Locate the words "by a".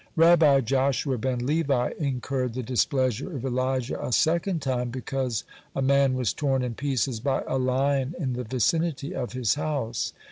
7.19-7.59